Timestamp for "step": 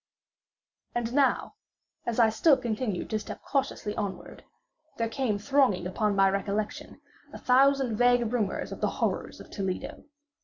3.19-3.43